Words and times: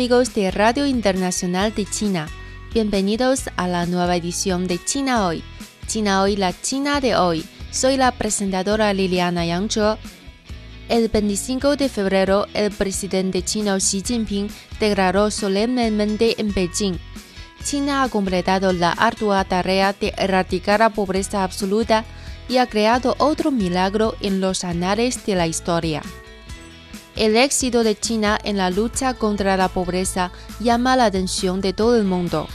Amigos 0.00 0.32
de 0.32 0.50
Radio 0.50 0.86
Internacional 0.86 1.74
de 1.74 1.84
China, 1.84 2.26
bienvenidos 2.72 3.50
a 3.58 3.68
la 3.68 3.84
nueva 3.84 4.16
edición 4.16 4.66
de 4.66 4.82
China 4.82 5.26
Hoy. 5.26 5.44
China 5.86 6.22
Hoy, 6.22 6.36
la 6.36 6.58
China 6.58 7.02
de 7.02 7.16
hoy. 7.16 7.44
Soy 7.70 7.98
la 7.98 8.10
presentadora 8.10 8.94
Liliana 8.94 9.44
Yangzhe. 9.44 9.98
El 10.88 11.08
25 11.10 11.76
de 11.76 11.90
febrero, 11.90 12.46
el 12.54 12.70
presidente 12.70 13.42
chino 13.42 13.76
Xi 13.76 14.02
Jinping 14.02 14.48
declaró 14.80 15.30
solemnemente 15.30 16.40
en 16.40 16.54
Beijing. 16.54 16.98
China 17.62 18.02
ha 18.02 18.08
completado 18.08 18.72
la 18.72 18.92
ardua 18.92 19.44
tarea 19.44 19.92
de 19.92 20.14
erradicar 20.16 20.80
la 20.80 20.88
pobreza 20.88 21.44
absoluta 21.44 22.06
y 22.48 22.56
ha 22.56 22.66
creado 22.66 23.16
otro 23.18 23.50
milagro 23.50 24.16
en 24.22 24.40
los 24.40 24.64
anales 24.64 25.26
de 25.26 25.34
la 25.34 25.46
historia. 25.46 26.00
El 27.20 27.36
éxito 27.36 27.84
de 27.84 28.00
China 28.00 28.38
en 28.44 28.56
la 28.56 28.70
lucha 28.70 29.12
contra 29.12 29.58
la 29.58 29.68
pobreza 29.68 30.32
llama 30.58 30.96
la 30.96 31.04
atención 31.04 31.60
de 31.60 31.74
todo 31.74 31.98
el 31.98 32.04
mundo. 32.04 32.48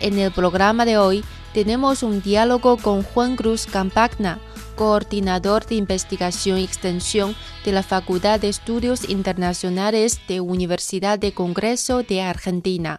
En 0.00 0.18
el 0.18 0.32
programa 0.32 0.86
de 0.86 0.96
hoy 0.96 1.22
tenemos 1.52 2.02
un 2.02 2.22
diálogo 2.22 2.78
con 2.78 3.02
Juan 3.02 3.36
Cruz 3.36 3.66
Campagna, 3.66 4.40
coordinador 4.74 5.66
de 5.66 5.74
investigación 5.74 6.56
y 6.56 6.64
extensión 6.64 7.36
de 7.66 7.72
la 7.72 7.82
Facultad 7.82 8.40
de 8.40 8.48
Estudios 8.48 9.06
Internacionales 9.06 10.18
de 10.26 10.40
Universidad 10.40 11.18
de 11.18 11.32
Congreso 11.34 12.02
de 12.02 12.22
Argentina. 12.22 12.96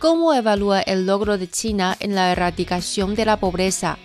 ¿Cómo 0.00 0.34
evalúa 0.34 0.80
el 0.80 1.06
logro 1.06 1.38
de 1.38 1.48
China 1.48 1.96
en 2.00 2.16
la 2.16 2.32
erradicación 2.32 3.14
de 3.14 3.26
la 3.26 3.38
pobreza? 3.38 3.98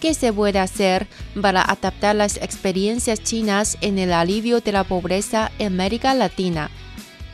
¿Qué 0.00 0.14
se 0.14 0.32
puede 0.32 0.58
hacer 0.58 1.06
para 1.40 1.62
adaptar 1.62 2.16
las 2.16 2.36
experiencias 2.36 3.22
chinas 3.22 3.78
en 3.80 3.98
el 3.98 4.12
alivio 4.12 4.60
de 4.60 4.72
la 4.72 4.84
pobreza 4.84 5.50
en 5.58 5.74
América 5.74 6.14
Latina? 6.14 6.70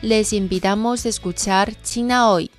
Les 0.01 0.33
invitamos 0.33 1.05
a 1.05 1.09
escuchar 1.09 1.73
China 1.83 2.29
hoy. 2.31 2.49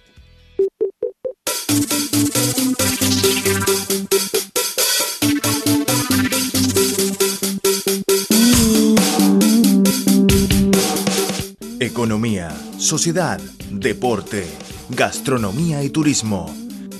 Economía, 11.81 12.57
sociedad, 12.79 13.41
deporte, 13.71 14.47
gastronomía 14.89 15.83
y 15.83 15.91
turismo. 15.91 16.55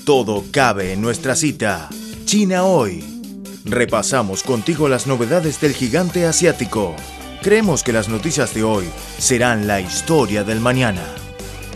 Todo 0.05 0.43
cabe 0.51 0.93
en 0.93 1.01
nuestra 1.01 1.35
cita. 1.35 1.89
China 2.33 2.63
hoy. 2.63 3.03
Repasamos 3.63 4.41
contigo 4.41 4.89
las 4.89 5.05
novedades 5.05 5.61
del 5.61 5.71
gigante 5.71 6.25
asiático. 6.25 6.95
Creemos 7.43 7.83
que 7.83 7.93
las 7.93 8.09
noticias 8.09 8.55
de 8.55 8.63
hoy 8.63 8.89
serán 9.19 9.67
la 9.67 9.79
historia 9.81 10.43
del 10.43 10.59
mañana. 10.59 11.05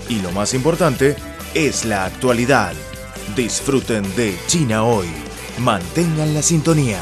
Y 0.10 0.20
lo 0.20 0.32
más 0.32 0.56
importante 0.56 1.16
es 1.54 1.86
la 1.86 2.06
actualidad. 2.06 2.74
Disfruten 3.36 4.02
de 4.16 4.36
China 4.48 4.84
hoy. 4.84 5.06
Mantengan 5.60 6.34
la 6.34 6.42
sintonía. 6.42 7.02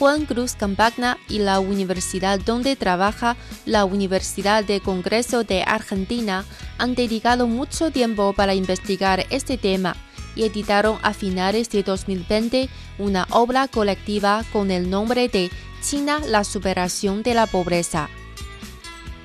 Juan 0.00 0.24
Cruz 0.24 0.54
Campagna 0.54 1.18
y 1.28 1.40
la 1.40 1.60
universidad 1.60 2.40
donde 2.40 2.74
trabaja 2.74 3.36
la 3.66 3.84
Universidad 3.84 4.64
de 4.64 4.80
Congreso 4.80 5.44
de 5.44 5.62
Argentina 5.62 6.46
han 6.78 6.94
dedicado 6.94 7.46
mucho 7.46 7.90
tiempo 7.90 8.32
para 8.32 8.54
investigar 8.54 9.26
este 9.28 9.58
tema 9.58 9.94
y 10.34 10.44
editaron 10.44 10.96
a 11.02 11.12
finales 11.12 11.68
de 11.68 11.82
2020 11.82 12.70
una 12.98 13.26
obra 13.28 13.68
colectiva 13.68 14.42
con 14.54 14.70
el 14.70 14.88
nombre 14.88 15.28
de 15.28 15.50
China, 15.82 16.20
la 16.26 16.44
superación 16.44 17.22
de 17.22 17.34
la 17.34 17.46
pobreza. 17.46 18.08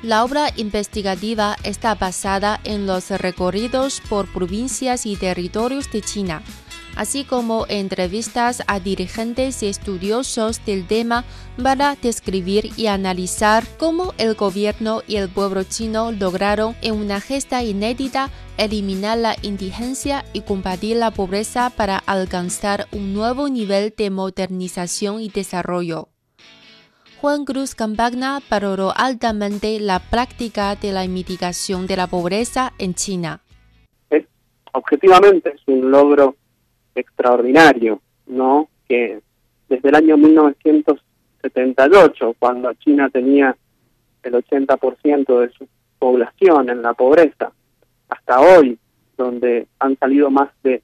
La 0.03 0.25
obra 0.25 0.51
investigativa 0.57 1.55
está 1.63 1.95
basada 1.95 2.59
en 2.65 2.85
los 2.85 3.11
recorridos 3.11 4.01
por 4.09 4.27
provincias 4.27 5.05
y 5.05 5.15
territorios 5.15 5.89
de 5.89 6.01
China 6.01 6.43
así 6.95 7.23
como 7.23 7.65
entrevistas 7.69 8.63
a 8.67 8.79
dirigentes 8.79 9.63
y 9.63 9.67
estudiosos 9.67 10.63
del 10.65 10.87
tema 10.87 11.23
para 11.61 11.95
describir 11.95 12.69
y 12.77 12.87
analizar 12.87 13.63
cómo 13.77 14.13
el 14.17 14.35
gobierno 14.35 15.01
y 15.07 15.17
el 15.17 15.29
pueblo 15.29 15.63
chino 15.63 16.11
lograron 16.11 16.75
en 16.81 16.95
una 16.95 17.21
gesta 17.21 17.63
inédita 17.63 18.29
eliminar 18.57 19.17
la 19.17 19.35
indigencia 19.41 20.25
y 20.33 20.41
combatir 20.41 20.97
la 20.97 21.11
pobreza 21.11 21.69
para 21.69 21.97
alcanzar 21.97 22.87
un 22.91 23.13
nuevo 23.13 23.49
nivel 23.49 23.93
de 23.97 24.09
modernización 24.09 25.21
y 25.21 25.29
desarrollo. 25.29 26.09
Juan 27.21 27.45
Cruz 27.45 27.73
Campagna 27.73 28.39
valoró 28.49 28.93
altamente 28.95 29.79
la 29.79 29.99
práctica 29.99 30.75
de 30.75 30.91
la 30.91 31.07
mitigación 31.07 31.87
de 31.87 31.97
la 31.97 32.07
pobreza 32.07 32.73
en 32.77 32.93
China. 32.93 33.41
objetivamente 34.73 35.53
es 35.55 35.61
un 35.67 35.89
logro 35.89 36.35
extraordinario, 36.95 38.01
¿no? 38.27 38.69
Que 38.87 39.19
desde 39.69 39.89
el 39.89 39.95
año 39.95 40.17
1978, 40.17 42.35
cuando 42.39 42.73
China 42.75 43.09
tenía 43.09 43.57
el 44.23 44.33
80% 44.33 45.39
de 45.39 45.49
su 45.49 45.67
población 45.99 46.69
en 46.69 46.81
la 46.81 46.93
pobreza, 46.93 47.51
hasta 48.09 48.39
hoy, 48.39 48.79
donde 49.17 49.67
han 49.79 49.97
salido 49.97 50.29
más 50.29 50.49
de 50.63 50.81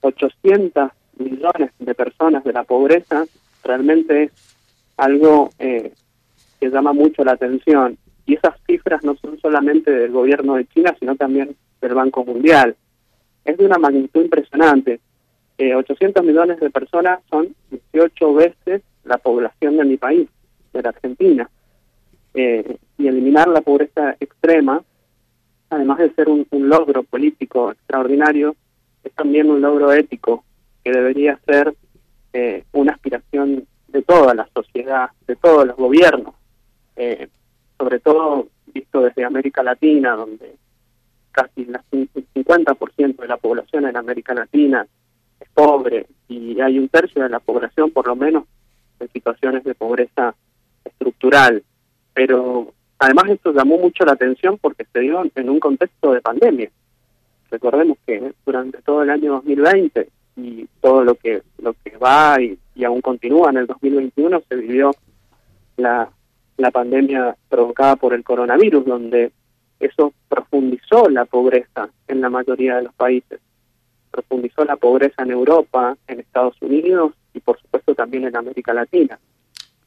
800 0.00 0.90
millones 1.18 1.70
de 1.78 1.94
personas 1.94 2.42
de 2.44 2.52
la 2.52 2.64
pobreza, 2.64 3.24
realmente 3.62 4.24
es 4.24 4.32
algo 4.96 5.50
eh, 5.58 5.92
que 6.60 6.70
llama 6.70 6.92
mucho 6.92 7.24
la 7.24 7.32
atención. 7.32 7.96
Y 8.24 8.34
esas 8.34 8.54
cifras 8.66 9.02
no 9.02 9.16
son 9.16 9.38
solamente 9.40 9.90
del 9.90 10.12
gobierno 10.12 10.54
de 10.54 10.66
China, 10.66 10.94
sino 10.98 11.16
también 11.16 11.56
del 11.80 11.94
Banco 11.94 12.24
Mundial. 12.24 12.76
Es 13.44 13.58
de 13.58 13.66
una 13.66 13.78
magnitud 13.78 14.22
impresionante. 14.22 15.00
800 15.58 16.22
eh, 16.22 16.26
millones 16.26 16.60
de 16.60 16.70
personas 16.70 17.20
son 17.30 17.54
18 17.70 18.34
veces 18.34 18.82
la 19.04 19.18
población 19.18 19.76
de 19.76 19.84
mi 19.84 19.96
país, 19.96 20.28
de 20.72 20.82
la 20.82 20.90
Argentina. 20.90 21.50
Eh, 22.34 22.78
y 22.98 23.08
eliminar 23.08 23.48
la 23.48 23.60
pobreza 23.60 24.16
extrema, 24.18 24.82
además 25.70 25.98
de 25.98 26.14
ser 26.14 26.28
un, 26.28 26.46
logro 26.50 27.02
político 27.02 27.72
extraordinario, 27.72 28.56
es 29.04 29.12
también 29.12 29.50
un 29.50 29.60
logro 29.60 29.92
ético 29.92 30.44
que 30.84 30.92
debería 30.92 31.38
ser 31.44 31.74
eh, 32.32 32.64
una 32.72 32.92
aspiración 32.92 33.66
de 33.88 34.02
toda 34.02 34.34
la 34.34 34.48
sociedad, 34.54 35.10
de 35.26 35.36
todos 35.36 35.66
los 35.66 35.76
gobiernos, 35.76 36.34
sobre 37.78 37.98
todo 37.98 38.48
visto 38.72 39.02
desde 39.02 39.24
América 39.24 39.62
Latina, 39.62 40.14
donde 40.14 40.54
casi 41.32 41.62
el 41.62 42.08
50% 42.34 43.16
de 43.16 43.28
la 43.28 43.36
población 43.36 43.86
en 43.86 43.96
América 43.96 44.34
Latina 44.34 44.86
pobre 45.54 46.06
y 46.28 46.60
hay 46.60 46.78
un 46.78 46.88
tercio 46.88 47.22
de 47.22 47.28
la 47.28 47.40
población, 47.40 47.90
por 47.90 48.06
lo 48.06 48.16
menos, 48.16 48.44
en 49.00 49.08
situaciones 49.10 49.64
de 49.64 49.74
pobreza 49.74 50.34
estructural. 50.84 51.62
Pero 52.14 52.72
además 52.98 53.30
esto 53.30 53.52
llamó 53.52 53.78
mucho 53.78 54.04
la 54.04 54.12
atención 54.12 54.58
porque 54.58 54.86
se 54.92 55.00
dio 55.00 55.22
en 55.34 55.50
un 55.50 55.60
contexto 55.60 56.12
de 56.12 56.20
pandemia. 56.20 56.70
Recordemos 57.50 57.98
que 58.06 58.32
durante 58.46 58.80
todo 58.82 59.02
el 59.02 59.10
año 59.10 59.32
2020 59.32 60.08
y 60.36 60.66
todo 60.80 61.04
lo 61.04 61.14
que 61.14 61.42
lo 61.58 61.74
que 61.84 61.96
va 61.98 62.38
y, 62.40 62.58
aún 62.84 63.02
continúa 63.02 63.50
en 63.50 63.58
el 63.58 63.66
2021 63.66 64.42
se 64.48 64.56
vivió 64.56 64.92
la, 65.76 66.08
la 66.56 66.70
pandemia 66.70 67.36
provocada 67.48 67.96
por 67.96 68.14
el 68.14 68.24
coronavirus, 68.24 68.84
donde 68.86 69.30
eso 69.78 70.12
profundizó 70.28 71.08
la 71.10 71.26
pobreza 71.26 71.90
en 72.08 72.20
la 72.20 72.30
mayoría 72.30 72.76
de 72.76 72.82
los 72.84 72.94
países. 72.94 73.40
Profundizó 74.12 74.64
la 74.64 74.76
pobreza 74.76 75.24
en 75.24 75.32
Europa, 75.32 75.96
en 76.06 76.20
Estados 76.20 76.54
Unidos 76.62 77.14
y 77.34 77.40
por 77.40 77.60
supuesto 77.60 77.96
también 77.96 78.24
en 78.24 78.36
América 78.36 78.72
Latina. 78.72 79.18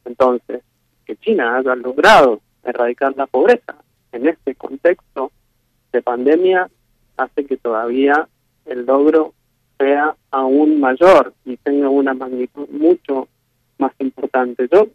Entonces, 0.03 0.61
que 1.05 1.15
China 1.15 1.57
haya 1.57 1.75
logrado 1.75 2.41
erradicar 2.63 3.15
la 3.15 3.27
pobreza 3.27 3.75
en 4.11 4.27
este 4.27 4.55
contexto 4.55 5.31
de 5.93 6.01
pandemia 6.01 6.69
hace 7.15 7.45
que 7.45 7.57
todavía 7.57 8.27
el 8.65 8.85
logro 8.85 9.33
sea 9.77 10.15
aún 10.31 10.79
mayor 10.79 11.33
y 11.45 11.57
tenga 11.57 11.89
una 11.89 12.13
magnitud 12.13 12.67
mucho 12.69 13.27
más 13.77 13.93
importante. 13.99 14.67
Yo 14.71 14.87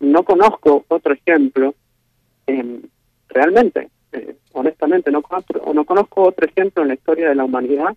no 0.00 0.22
conozco 0.22 0.84
otro 0.88 1.12
ejemplo, 1.12 1.74
eh, 2.46 2.80
realmente, 3.28 3.90
honestamente, 4.52 5.10
no 5.10 5.22
conozco, 5.22 5.72
no 5.72 5.84
conozco 5.84 6.22
otro 6.22 6.46
ejemplo 6.46 6.82
en 6.82 6.88
la 6.88 6.94
historia 6.94 7.28
de 7.28 7.34
la 7.34 7.44
humanidad 7.44 7.96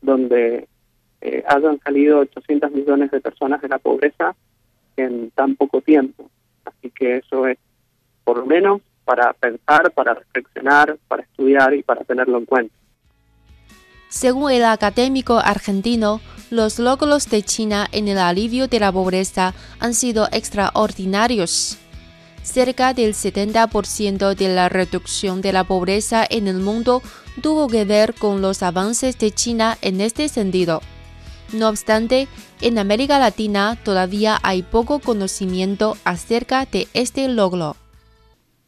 donde 0.00 0.68
eh, 1.20 1.44
hayan 1.48 1.80
salido 1.80 2.20
800 2.20 2.70
millones 2.72 3.10
de 3.10 3.20
personas 3.20 3.60
de 3.60 3.68
la 3.68 3.78
pobreza 3.78 4.34
en 4.96 5.30
tan 5.30 5.56
poco 5.56 5.80
tiempo. 5.80 6.30
Así 6.64 6.90
que 6.90 7.16
eso 7.16 7.46
es, 7.46 7.58
por 8.24 8.38
lo 8.38 8.46
menos, 8.46 8.82
para 9.04 9.32
pensar, 9.32 9.90
para 9.92 10.14
reflexionar, 10.14 10.98
para 11.08 11.22
estudiar 11.22 11.74
y 11.74 11.82
para 11.82 12.04
tenerlo 12.04 12.38
en 12.38 12.44
cuenta. 12.44 12.74
Según 14.08 14.52
el 14.52 14.64
académico 14.64 15.38
argentino, 15.38 16.20
los 16.50 16.78
logros 16.78 17.28
de 17.28 17.42
China 17.42 17.86
en 17.92 18.08
el 18.08 18.18
alivio 18.18 18.68
de 18.68 18.80
la 18.80 18.90
pobreza 18.90 19.54
han 19.80 19.92
sido 19.92 20.28
extraordinarios. 20.32 21.78
Cerca 22.42 22.94
del 22.94 23.12
70% 23.12 24.34
de 24.34 24.48
la 24.54 24.70
reducción 24.70 25.42
de 25.42 25.52
la 25.52 25.64
pobreza 25.64 26.24
en 26.28 26.48
el 26.48 26.56
mundo 26.56 27.02
tuvo 27.40 27.68
que 27.68 27.84
ver 27.84 28.14
con 28.14 28.40
los 28.40 28.62
avances 28.62 29.18
de 29.18 29.30
China 29.30 29.76
en 29.82 30.00
este 30.00 30.28
sentido. 30.28 30.80
No 31.52 31.68
obstante, 31.68 32.28
en 32.60 32.78
América 32.78 33.18
Latina 33.18 33.78
todavía 33.82 34.38
hay 34.42 34.62
poco 34.62 34.98
conocimiento 34.98 35.96
acerca 36.04 36.66
de 36.66 36.88
este 36.94 37.28
logro. 37.28 37.76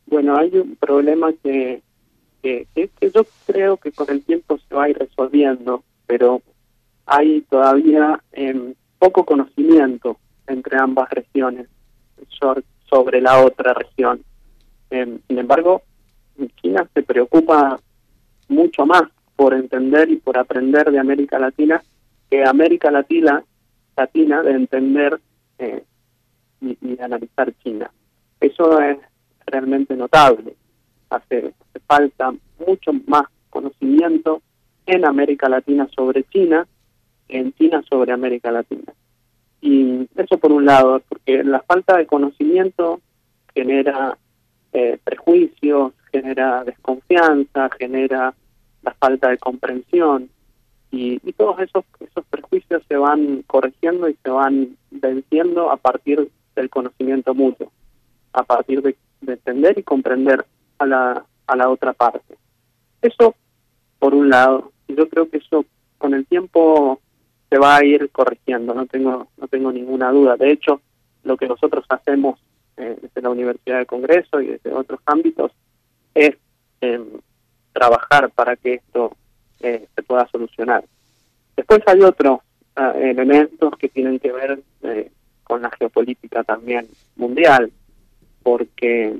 Bueno, 0.06 0.36
hay 0.36 0.56
un 0.56 0.76
problema 0.76 1.32
que 1.42 1.82
que, 2.42 2.66
yo 3.14 3.22
creo 3.46 3.76
que 3.76 3.92
con 3.92 4.10
el 4.10 4.22
tiempo 4.22 4.58
se 4.58 4.74
va 4.74 4.84
a 4.84 4.90
ir 4.90 4.98
resolviendo, 4.98 5.84
pero 6.06 6.42
hay 7.06 7.42
todavía 7.42 8.22
em, 8.32 8.74
poco 8.98 9.24
conocimiento 9.24 10.18
entre 10.46 10.78
ambas 10.78 11.10
regiones 11.10 11.68
sobre 12.88 13.20
la 13.20 13.44
otra 13.44 13.74
región. 13.74 14.22
Em, 14.90 15.20
sin 15.28 15.38
embargo, 15.38 15.82
China 16.60 16.88
se 16.94 17.02
preocupa 17.02 17.78
mucho 18.50 18.84
más 18.84 19.02
por 19.36 19.54
entender 19.54 20.10
y 20.10 20.16
por 20.16 20.36
aprender 20.36 20.90
de 20.90 20.98
América 20.98 21.38
Latina 21.38 21.82
que 22.30 22.44
América 22.44 22.90
Latina, 22.90 23.42
Latina 23.96 24.42
de 24.42 24.52
entender 24.52 25.20
eh, 25.58 25.82
y, 26.60 26.76
y 26.82 27.00
analizar 27.00 27.52
China. 27.62 27.90
Eso 28.40 28.80
es 28.80 28.98
realmente 29.46 29.96
notable 29.96 30.54
hace, 31.10 31.52
falta 31.86 32.32
mucho 32.66 32.92
más 33.06 33.24
conocimiento 33.50 34.42
en 34.86 35.04
América 35.04 35.48
Latina 35.48 35.88
sobre 35.94 36.24
China 36.24 36.66
en 37.28 37.52
China 37.54 37.82
sobre 37.88 38.12
América 38.12 38.50
Latina. 38.50 38.92
Y 39.60 40.08
eso 40.16 40.38
por 40.38 40.52
un 40.52 40.64
lado, 40.64 41.02
porque 41.08 41.44
la 41.44 41.60
falta 41.60 41.96
de 41.96 42.06
conocimiento 42.06 43.00
genera 43.54 44.16
eh, 44.72 44.98
prejuicios, 45.04 45.92
genera 46.10 46.64
desconfianza, 46.64 47.68
genera 47.78 48.34
la 48.82 48.94
falta 48.94 49.28
de 49.28 49.38
comprensión 49.38 50.30
y, 50.90 51.20
y, 51.22 51.32
todos 51.32 51.60
esos, 51.60 51.84
esos 52.00 52.24
prejuicios 52.26 52.82
se 52.88 52.96
van 52.96 53.42
corrigiendo 53.46 54.08
y 54.08 54.16
se 54.22 54.30
van 54.30 54.76
venciendo 54.90 55.70
a 55.70 55.76
partir 55.76 56.30
del 56.56 56.68
conocimiento 56.68 57.34
mutuo, 57.34 57.70
a 58.32 58.42
partir 58.42 58.82
de 58.82 58.96
entender 59.26 59.78
y 59.78 59.82
comprender 59.82 60.44
a 60.78 60.86
la, 60.86 61.24
a 61.46 61.56
la 61.56 61.68
otra 61.68 61.92
parte. 61.92 62.36
Eso, 63.02 63.34
por 63.98 64.14
un 64.14 64.30
lado, 64.30 64.72
yo 64.88 65.08
creo 65.08 65.28
que 65.28 65.38
eso 65.38 65.64
con 65.98 66.14
el 66.14 66.26
tiempo 66.26 67.00
se 67.48 67.58
va 67.58 67.76
a 67.76 67.84
ir 67.84 68.10
corrigiendo, 68.10 68.74
no 68.74 68.86
tengo, 68.86 69.28
no 69.36 69.48
tengo 69.48 69.72
ninguna 69.72 70.10
duda. 70.12 70.36
De 70.36 70.50
hecho, 70.50 70.80
lo 71.24 71.36
que 71.36 71.48
nosotros 71.48 71.84
hacemos 71.88 72.40
eh, 72.76 72.96
desde 73.00 73.22
la 73.22 73.30
Universidad 73.30 73.78
del 73.78 73.86
Congreso 73.86 74.40
y 74.40 74.46
desde 74.46 74.72
otros 74.72 75.00
ámbitos 75.06 75.52
es 76.14 76.36
em, 76.80 77.04
trabajar 77.80 78.28
para 78.28 78.56
que 78.56 78.74
esto 78.74 79.16
eh, 79.60 79.86
se 79.94 80.02
pueda 80.02 80.28
solucionar. 80.28 80.84
Después 81.56 81.80
hay 81.86 82.02
otros 82.02 82.40
ah, 82.76 82.92
elementos 82.94 83.74
que 83.78 83.88
tienen 83.88 84.18
que 84.18 84.30
ver 84.32 84.60
eh, 84.82 85.10
con 85.42 85.62
la 85.62 85.70
geopolítica 85.70 86.44
también 86.44 86.86
mundial, 87.16 87.72
porque 88.42 89.18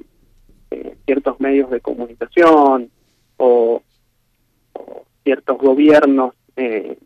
eh, 0.71 0.97
ciertos 1.07 1.41
medios 1.41 1.71
de 1.71 1.81
comunicación 1.81 2.91
o, 3.39 3.83
ciertos 5.25 5.57
gobiernos 5.57 6.35
eh, 6.57 6.99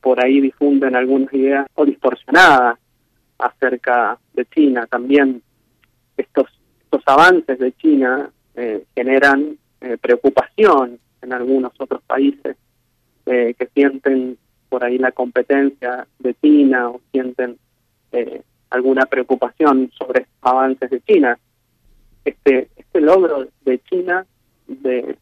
por 0.00 0.24
ahí 0.24 0.40
difunden 0.40 0.94
algunas 0.94 1.32
ideas 1.34 1.66
o 1.74 1.84
distorsionadas 1.84 2.78
acerca 3.36 4.16
de 4.34 4.46
China. 4.46 4.86
También 4.86 5.42
estos, 6.16 6.46
estos 6.84 7.02
avances 7.06 7.58
de 7.58 7.72
China 7.72 8.30
eh, 9.80 9.96
preocupación 9.98 10.98
en 11.22 11.32
algunos 11.32 11.72
otros 11.78 12.02
países 12.02 12.56
que 13.24 13.68
sienten 13.74 14.38
por 14.68 14.82
ahí 14.82 14.98
la 14.98 15.12
competencia 15.12 16.04
de 16.18 16.34
China 16.42 16.88
o 16.88 17.00
sienten 17.12 17.58
alguna 18.70 19.06
preocupación 19.06 19.88
sobre 19.96 20.26
avances 20.40 20.90
de 20.90 21.00
China 21.02 21.38
este, 22.24 22.68
este 22.76 23.00
logro 23.00 23.48
de 23.64 23.78
China 23.80 24.26
de 24.66 25.16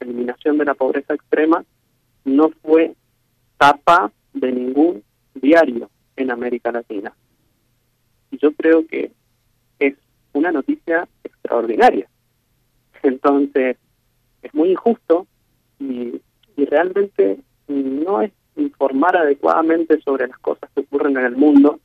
eliminación 0.00 0.58
de 0.58 0.64
la 0.64 0.74
pobreza 0.74 1.14
extrema 1.14 1.64
no 2.24 2.50
fue 2.62 2.94
tapa 3.58 4.12
de 4.32 4.52
ningún 4.52 5.02
diario 5.34 5.90
en 6.16 6.30
América 6.30 6.72
Latina. 6.72 7.12
Y 8.30 8.38
yo 8.38 8.52
creo 8.52 8.86
que 8.86 9.12
es 9.78 9.94
una 10.32 10.52
noticia 10.52 11.08
extraordinaria. 11.22 12.08
Entonces, 13.02 13.76
es 14.44 14.54
muy 14.54 14.70
injusto 14.70 15.26
y, 15.78 16.20
realmente 16.56 17.40
no 17.66 18.22
es 18.22 18.30
informar 18.56 19.16
adecuadamente 19.16 20.00
sobre 20.00 20.28
las 20.28 20.38
cosas 20.38 20.70
que 20.72 20.82
ocurren 20.82 21.16
en 21.16 21.24
el 21.24 21.36
mundo 21.36 21.80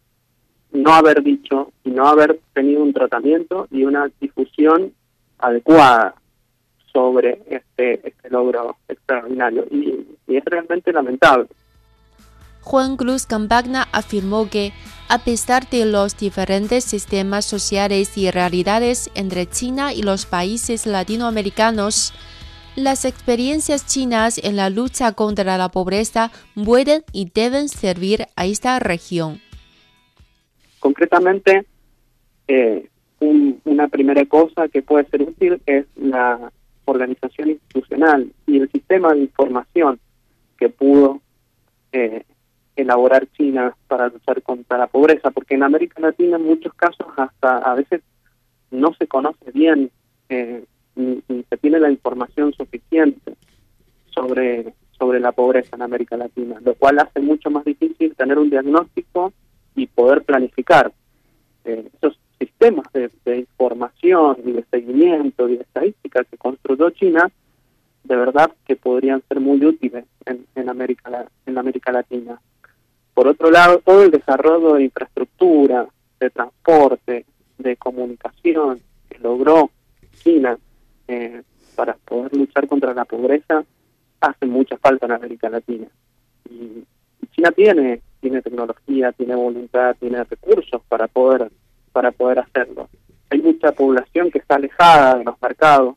no 0.72 0.94
haber 0.94 1.24
dicho 1.24 1.72
y 1.84 1.90
no 1.90 2.08
haber 2.08 2.40
tenido 2.54 2.84
un 2.84 2.94
tratamiento 2.94 3.68
y 3.72 3.84
una 3.84 4.10
difusión 4.22 4.94
adecuada 5.40 6.14
sobre 6.94 7.42
este, 7.50 8.08
este 8.08 8.30
logro 8.30 8.78
extraordinario 8.88 9.66
y, 9.72 10.06
es 10.28 10.46
realmente 10.46 10.94
lamentable. 10.94 11.48
Juan 12.62 12.98
Cruz 12.98 13.26
Campagna 13.26 13.88
afirmó 13.92 14.48
que, 14.48 14.74
a 15.08 15.18
pesar 15.18 15.68
de 15.70 15.86
los 15.86 16.16
diferentes 16.18 16.84
sistemas 16.84 17.46
sociales 17.46 18.16
y 18.16 18.30
realidades 18.30 19.10
entre 19.16 19.48
China 19.48 19.92
y 19.92 20.04
los 20.04 20.28
países 20.28 20.86
latinoamericanos, 20.86 22.14
las 22.84 23.06
experiencias 23.06 23.86
chinas 23.86 24.38
en 24.38 24.56
la 24.56 24.70
lucha 24.70 25.14
contra 25.14 25.58
la 25.58 25.70
pobreza 25.70 26.32
pueden 26.56 27.04
y 27.12 27.30
deben 27.34 27.70
servir 27.70 28.28
a 28.36 28.46
esta 28.46 28.80
región. 28.80 29.40
Concretamente, 30.80 31.66
eh, 32.48 32.88
una 33.20 33.88
primera 33.88 34.26
cosa 34.26 34.68
que 34.70 34.82
puede 34.82 35.06
ser 35.10 35.24
útil 35.24 35.62
es 35.66 35.86
la 35.96 36.52
organización 36.86 37.50
institucional 37.50 38.32
y 38.48 38.58
el 38.58 38.72
sistema 38.72 39.14
de 39.14 39.20
información 39.20 40.00
que 40.58 40.70
pudo 40.70 41.22
eh, 41.92 42.24
elaborar 42.76 43.28
China 43.38 43.76
para 43.88 44.08
luchar 44.08 44.42
contra 44.42 44.78
la 44.78 44.88
pobreza, 44.88 45.32
porque 45.32 45.56
en 45.56 45.64
América 45.64 46.00
Latina 46.00 46.38
en 46.38 46.46
muchos 46.46 46.74
casos 46.74 47.08
hasta 47.18 47.58
a 47.58 47.76
veces 47.76 48.02
no 48.72 48.94
se 48.94 49.08
conoce 49.08 49.52
bien 49.52 49.92
eh, 50.30 50.64
ni, 51.00 51.44
se 51.50 51.58
tiene 51.58 51.80
la 51.80 51.90
información 51.90 52.54
suficiente 52.54 53.34
sobre 54.14 54.74
sobre 55.00 55.22
la 55.22 55.32
pobreza 55.32 55.78
en 55.78 55.82
América 55.82 56.18
Latina, 56.18 56.58
lo 56.64 56.76
cual 56.76 57.00
hace 57.00 57.22
mucho 57.22 57.50
más 57.50 57.64
difícil 57.64 58.14
tener 58.16 58.38
un 58.38 58.50
diagnóstico 58.50 59.32
y 59.74 59.88
poder 59.88 60.24
planificar. 60.24 60.92
Eh, 61.64 61.90
esos 61.96 62.20
sistemas 62.38 62.86
de, 62.94 63.10
información 63.38 64.38
y 64.46 64.52
de 64.52 64.66
seguimiento 64.70 65.48
y 65.48 65.56
de 65.56 65.64
estadística 65.64 66.26
que 66.26 66.38
construyó 66.38 66.90
China, 66.90 67.32
de 68.04 68.16
verdad 68.16 68.52
que 68.66 68.76
podrían 68.76 69.24
ser 69.30 69.40
muy 69.40 69.64
útiles 69.66 70.04
en, 70.26 70.46
en, 70.56 70.70
América, 70.70 71.28
en 71.46 71.58
América 71.58 71.94
Latina. 71.94 72.40
Por 73.14 73.28
otro 73.28 73.50
lado, 73.50 73.80
todo 73.80 74.04
el 74.04 74.12
desarrollo 74.12 74.74
de 74.74 74.84
infraestructura, 74.84 75.88
de 76.20 76.30
transporte, 76.30 77.26
de 77.58 77.78
comunicación 77.78 78.82
logró 79.22 79.70
China 80.24 80.58
eh, 81.10 81.42
para 81.76 81.94
poder 81.94 82.36
luchar 82.36 82.68
contra 82.68 82.94
la 82.94 83.04
pobreza 83.04 83.64
hace 84.22 84.46
mucha 84.46 84.78
falta 84.78 85.08
en 85.08 85.14
América 85.14 85.50
Latina. 85.50 85.88
Y 86.50 86.84
China 87.32 87.52
tiene 87.52 88.02
tiene 88.22 88.42
tecnología, 88.42 89.12
tiene 89.14 89.34
voluntad, 89.34 89.96
tiene 90.00 90.24
recursos 90.24 90.82
para 90.88 91.08
poder 91.08 91.52
para 91.92 92.12
poder 92.12 92.40
hacerlo. 92.40 92.90
Hay 93.32 93.42
mucha 93.42 93.72
población 93.72 94.30
que 94.30 94.38
está 94.38 94.56
alejada 94.56 95.18
de 95.18 95.24
los 95.24 95.42
mercados 95.42 95.96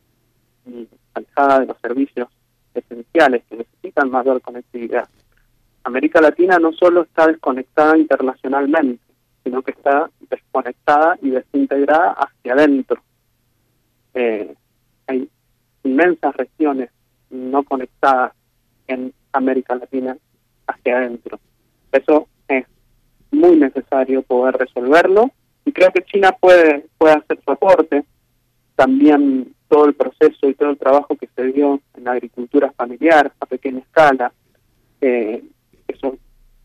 y 0.65 0.89
alejada 1.13 1.61
de 1.61 1.67
los 1.67 1.79
servicios 1.81 2.29
esenciales 2.75 3.43
que 3.51 3.57
necesitan 3.57 4.11
mayor 4.11 4.41
conectividad. 4.41 5.09
América 5.85 6.23
Latina 6.23 6.59
no 6.59 6.73
solo 6.73 7.03
está 7.03 7.27
desconectada 7.27 7.99
internacionalmente, 7.99 9.05
sino 9.45 9.61
que 9.61 9.73
está 9.73 10.09
desconectada 10.31 11.19
y 11.21 11.31
desintegrada 11.31 12.13
hacia 12.13 12.55
adentro. 12.55 13.03
Eh, 14.15 14.55
hay 15.13 15.29
inmensas 15.85 16.35
regiones 16.37 16.91
no 17.31 17.63
conectadas 17.63 18.33
en 18.87 19.13
América 19.33 19.75
Latina 19.75 20.17
hacia 20.67 20.99
adentro. 20.99 21.39
Eso 21.91 22.29
es 22.49 22.67
muy 23.31 23.57
necesario 23.57 24.23
poder 24.23 24.57
resolverlo 24.57 25.31
y 25.65 25.73
creo 25.73 25.91
que 25.93 26.05
China 26.05 26.33
puede, 26.39 26.87
puede 26.99 27.15
hacer 27.15 27.41
su 27.45 27.51
aporte. 27.51 28.05
También 28.75 29.55
todo 29.69 29.87
el 29.87 29.95
proceso 29.95 30.49
y 30.49 30.55
todo 30.55 30.71
el 30.71 30.79
trabajo 30.79 31.17
que 31.17 31.29
se 31.35 31.45
dio 31.45 31.81
en 31.95 32.05
la 32.05 32.13
agricultura 32.13 32.73
familiar 32.73 33.33
a 33.39 33.47
pequeña 33.47 33.81
escala, 33.81 34.33
eh, 35.01 35.43
eso 35.89 36.17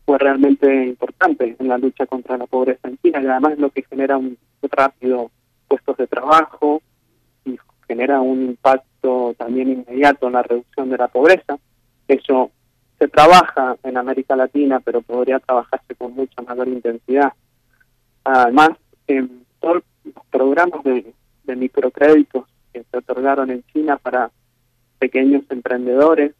fue 0.04 0.18
realmente 0.18 0.86
importante 0.86 1.56
en 1.58 1.68
la 1.68 1.78
lucha 1.78 2.06
contra 2.06 2.36
la 2.36 2.46
pobreza 2.46 2.88
en 2.88 2.98
China 2.98 3.20
y 3.22 3.26
además 3.26 3.52
es 3.52 3.58
lo 3.58 3.70
que 3.70 3.82
genera 3.82 4.16
un 4.16 4.36
rápido 4.62 5.30
puestos 5.68 5.96
de 5.98 6.06
trabajo 6.06 6.82
y 7.44 7.56
genera 7.88 8.20
un 8.20 8.42
impacto 8.42 9.34
también 9.36 9.70
inmediato 9.70 10.28
en 10.28 10.34
la 10.34 10.42
reducción 10.42 10.90
de 10.90 10.98
la 10.98 11.08
pobreza. 11.08 11.58
Eso 12.06 12.52
se 12.98 13.08
trabaja 13.08 13.76
en 13.82 13.96
América 13.96 14.36
Latina, 14.36 14.80
pero 14.80 15.00
podría 15.02 15.38
trabajarse 15.40 15.94
con 15.94 16.14
mucha 16.14 16.42
mayor 16.42 16.68
intensidad. 16.68 17.32
Además, 18.24 18.70
en 19.06 19.44
todos 19.58 19.82
los 20.04 20.24
programas 20.30 20.84
de, 20.84 21.14
microcréditos 21.56 22.44
que 22.74 22.84
se 22.84 22.98
otorgaron 22.98 23.50
en 23.50 23.64
China 23.72 23.96
para 23.96 24.30
pequeños 24.98 25.44
emprendedores, 25.48 26.34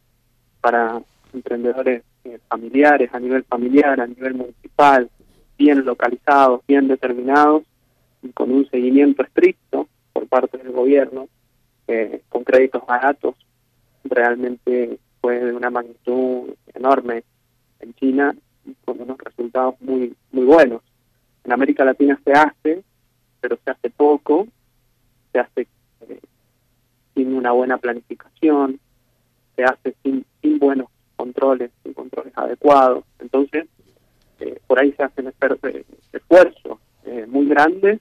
para 0.60 1.00
emprendedores 1.32 2.02
eh, 2.24 2.38
familiares, 2.46 3.08
a 3.14 3.18
nivel 3.18 3.42
familiar, 3.44 3.98
a 3.98 4.06
nivel 4.06 4.34
municipal, 4.34 5.08
bien 5.56 5.82
localizados, 5.86 6.60
bien 6.68 6.88
determinados, 6.88 7.62
y 8.22 8.28
con 8.32 8.52
un 8.52 8.68
seguimiento 8.68 9.22
estricto 9.22 9.88
por 10.12 10.26
parte 10.26 10.58
del 10.58 10.72
gobierno, 10.72 11.28
eh, 11.88 12.22
con 12.28 12.44
créditos 12.44 12.86
baratos, 12.86 13.34
realmente 14.04 14.98
fue 15.20 15.40
de 15.40 15.52
una 15.52 15.70
magnitud 15.70 16.54
enorme 16.74 17.24
en 17.80 17.94
China 17.94 18.34
con 18.84 19.00
unos 19.00 19.18
resultados 19.18 19.74
muy 19.80 20.14
muy 20.32 20.44
buenos. 20.44 20.82
En 21.44 21.52
América 21.52 21.84
Latina 21.84 22.20
se 22.24 22.32
hace, 22.32 22.84
pero 23.40 23.58
se 23.64 23.70
hace 23.70 23.90
poco, 23.90 24.46
se 25.32 25.38
hace 25.38 25.66
eh, 26.02 26.20
sin 27.14 27.34
una 27.34 27.52
buena 27.52 27.78
planificación, 27.78 28.78
se 29.56 29.64
hace 29.64 29.94
sin, 30.02 30.24
sin 30.42 30.58
buenos 30.58 30.88
controles, 31.16 31.70
sin 31.82 31.94
controles 31.94 32.32
adecuados. 32.36 33.04
Entonces, 33.18 33.66
eh, 34.40 34.60
por 34.66 34.78
ahí 34.78 34.92
se 34.92 35.02
hacen 35.02 35.28
eh, 35.28 35.84
esfuerzos 36.12 36.78
muy 37.28 37.48
grandes 37.48 38.00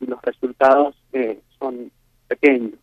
y 0.00 0.06
los 0.06 0.20
resultados 0.22 0.96
son 1.58 1.90
pequeños. 2.26 2.78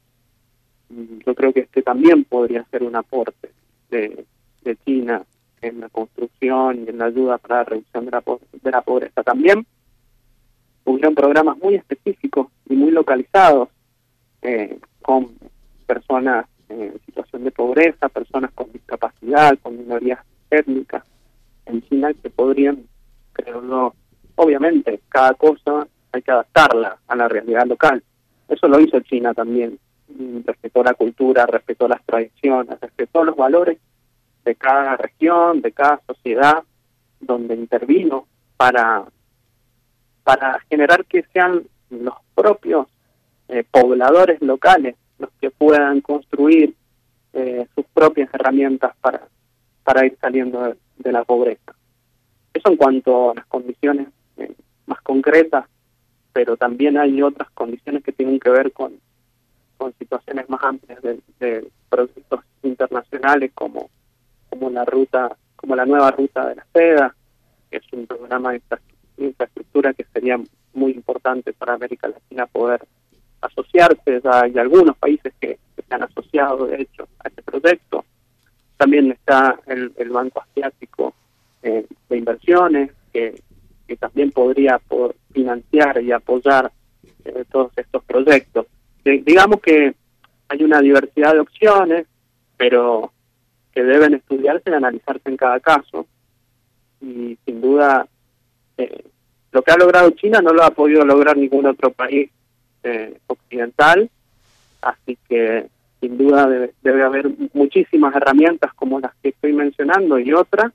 Yo 0.90 1.36
creo 1.36 1.54
que 1.54 1.62
este 1.62 1.82
también 1.82 2.24
podría 2.24 2.64
ser 2.66 2.84
un 2.84 2.96
aporte 2.96 3.52
de, 3.90 4.26
China 4.84 5.22
en 5.62 5.80
la 5.80 5.90
construcción 5.90 6.86
y 6.86 6.90
en 6.90 6.98
la 6.98 7.06
ayuda 7.06 7.38
para 7.38 7.58
la 7.58 7.64
reducción 7.66 8.06
de 8.06 8.12
la, 8.12 8.24
de 8.64 8.72
la 8.72 8.82
pobreza. 8.82 9.22
También 9.22 9.66
hubieron 10.86 11.14
programas 11.14 11.58
muy 11.58 11.76
específicos 11.76 12.48
y 12.68 12.76
muy 12.76 12.92
localizados 12.92 13.70
eh, 14.42 14.80
con 15.02 15.36
personas 15.86 16.48
en 16.70 17.00
situación 17.06 17.44
de 17.44 17.52
pobreza, 17.52 18.10
personas 18.10 18.52
con 18.54 18.72
discapacidad, 18.72 19.58
con 19.62 19.78
minorías 19.78 20.20
étnicas 20.50 21.04
en 21.66 21.82
China 21.84 22.12
que 22.14 22.30
podrían, 22.30 22.84
creo 23.34 23.62
yo, 23.68 23.94
obviamente 24.36 25.02
cada 25.10 25.34
cosa 25.34 25.88
hay 26.12 26.22
que 26.22 26.32
adaptarla 26.32 26.98
a 27.08 27.16
la 27.16 27.28
realidad 27.28 27.66
local. 27.66 28.04
Eso 28.48 28.68
lo 28.68 28.80
hizo 28.80 29.00
China 29.02 29.34
también 29.34 29.80
respetó 30.46 30.84
la 30.84 30.94
cultura, 30.94 31.46
respetó 31.46 31.88
las 31.88 32.04
tradiciones, 32.06 32.80
respetó 32.80 33.24
los 33.24 33.36
valores 33.36 33.78
de 34.44 34.56
cada 34.56 34.96
región, 34.98 35.62
de 35.62 35.72
cada 35.72 36.02
sociedad 36.06 36.64
donde 37.20 37.56
intervino 37.56 38.28
para, 38.58 39.06
para 40.24 40.60
generar 40.70 41.06
que 41.06 41.24
sean 41.34 41.64
los 41.90 42.16
propios 42.36 42.88
eh, 43.48 43.64
pobladores 43.70 44.42
locales 44.42 44.96
los 45.20 45.30
que 45.40 45.50
puedan 45.50 46.02
construir 46.02 46.74
eh, 47.34 47.68
sus 47.76 47.86
propias 47.94 48.30
herramientas 48.34 48.96
para, 49.02 49.28
para 49.84 50.06
ir 50.06 50.18
saliendo 50.20 50.76
de, 50.98 51.12
la 51.12 51.24
pobreza. 51.24 51.76
Eso 52.54 52.70
en 52.70 52.78
cuanto 52.78 53.32
a 53.32 53.36
las 53.36 53.46
condiciones 53.46 54.08
eh, 54.38 54.54
más 54.88 55.02
concretas, 55.02 55.66
pero 56.34 56.58
también 56.58 56.98
hay 56.98 57.22
otras 57.22 57.50
condiciones 57.52 58.04
que 58.04 58.12
tienen 58.12 58.40
que 58.40 58.50
ver 58.50 58.72
con 58.74 58.94
con 59.78 59.94
situaciones 59.98 60.50
más 60.50 60.64
amplias 60.64 61.02
de, 61.02 61.68
proyectos 61.90 62.42
internacionales 62.64 63.52
como 63.54 63.90
como 64.50 64.70
la 64.70 64.84
ruta 64.86 65.36
como 65.56 65.76
la 65.76 65.86
nueva 65.86 66.12
ruta 66.12 66.50
de 66.50 66.56
la 66.56 66.66
seda 66.74 67.16
que 67.70 67.78
es 67.78 67.84
un 67.94 68.06
programa 68.06 68.52
de 68.52 68.62
infraestructura 69.18 69.94
que 69.94 70.06
sería 70.14 70.40
muy 70.74 70.92
importante 70.92 71.54
para 71.54 71.74
América 71.74 72.08
Latina 72.08 72.46
poder 72.46 72.86
asociarse. 73.42 74.22
Ya 74.24 74.42
hay 74.42 74.58
algunos 74.58 74.98
países 74.98 75.34
que, 75.40 75.58
se 75.76 75.94
han 75.94 76.04
asociado 76.04 76.66
de 76.66 76.82
hecho 76.82 77.08
a 77.20 77.28
este 77.28 77.44
proyecto. 77.44 78.06
También 78.78 79.12
está 79.12 79.60
el, 79.68 80.10
Banco 80.10 80.42
Asiático 80.42 81.14
eh, 81.62 81.86
de 82.10 82.18
Inversiones 82.18 82.92
que, 83.14 83.42
que 83.88 83.96
también 83.98 84.32
podría 84.32 84.82
financiar 85.32 86.02
y 86.02 86.12
apoyar 86.12 86.72
eh, 87.26 87.46
todos 87.52 87.72
estos 87.76 88.04
proyectos 88.04 88.66
digamos 89.06 89.62
que 89.62 89.94
hay 90.48 90.64
una 90.64 90.82
diversidad 90.82 91.34
de 91.34 91.40
opciones, 91.40 92.08
pero 92.58 93.12
que 93.74 93.84
deben 93.84 94.16
estudiarse 94.16 94.70
y 94.70 94.74
analizarse 94.74 95.30
en 95.30 95.38
cada 95.38 95.60
caso. 95.60 96.08
Y 97.02 97.38
sin 97.46 97.62
duda, 97.62 98.08
eh, 98.78 99.06
lo 99.52 99.62
que 99.62 99.72
ha 99.72 99.78
logrado 99.78 100.10
China 100.12 100.42
no 100.42 100.54
lo 100.54 100.64
ha 100.64 100.72
podido 100.72 101.06
lograr 101.06 101.38
ningún 101.38 101.66
otro 101.66 101.92
país 101.92 102.30
eh, 102.84 103.18
occidental, 103.28 104.10
así 104.82 105.18
que 105.28 105.68
sin 106.00 106.18
duda 106.18 106.48
debe, 106.48 106.74
debe, 106.82 107.04
haber 107.04 107.30
muchísimas 107.54 108.16
herramientas 108.16 108.74
como 108.74 109.00
las 109.00 109.14
que 109.22 109.30
estoy 109.30 109.54
mencionando 109.54 110.20
y 110.20 110.34
otras 110.34 110.72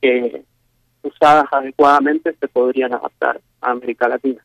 que 0.00 0.42
usadas 1.02 1.46
adecuadamente 1.52 2.34
se 2.38 2.48
podrían 2.48 2.92
adaptar 2.92 3.40
a 3.60 3.70
América 3.70 4.08
Latina. 4.08 4.44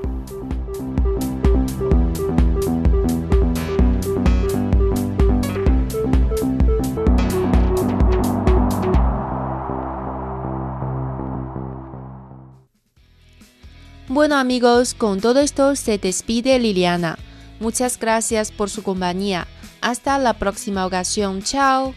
Bueno 14.21 14.35
amigos, 14.35 14.93
con 14.93 15.19
todo 15.19 15.39
esto 15.39 15.75
se 15.75 15.97
despide 15.97 16.59
Liliana. 16.59 17.17
Muchas 17.59 17.99
gracias 17.99 18.51
por 18.51 18.69
su 18.69 18.83
compañía. 18.83 19.47
Hasta 19.81 20.19
la 20.19 20.33
próxima 20.33 20.85
ocasión. 20.85 21.41
Chao. 21.41 21.95